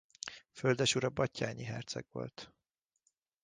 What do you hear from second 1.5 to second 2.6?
herczeg volt.